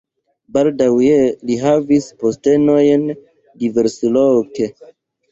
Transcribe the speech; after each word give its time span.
Baldaŭe 0.57 1.17
li 1.49 1.57
havis 1.63 2.07
postenojn 2.23 3.03
diversloke. 3.65 4.71